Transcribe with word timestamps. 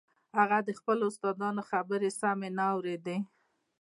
هغه 0.37 0.57
د 0.67 0.69
خپلو 0.79 1.03
استادانو 1.11 1.61
خبرې 1.69 2.09
سمې 2.19 2.49
نه 2.57 2.65
اورېدې. 2.73 3.17